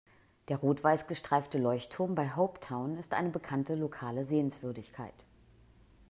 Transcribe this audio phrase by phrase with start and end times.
[0.47, 5.13] Der rot-weiß gestreifte Leuchtturm bei Hope Town ist eine bekannte lokale Sehenswürdigkeit.